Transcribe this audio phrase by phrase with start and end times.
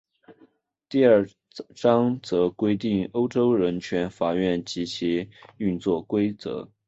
[0.89, 1.23] 第二
[1.75, 6.67] 章则规定欧洲人权法院及其运作规则。